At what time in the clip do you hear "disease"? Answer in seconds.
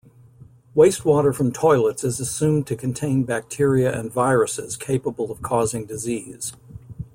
5.85-6.53